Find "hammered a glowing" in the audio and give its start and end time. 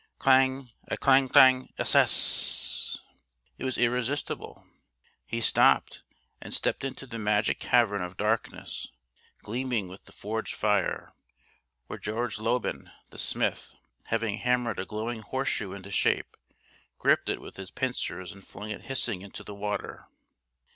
14.39-15.21